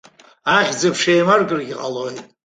Ахьӡ-аԥша 0.57 1.11
еимаркыргьы 1.13 1.75
ҟалоит. 1.81 2.17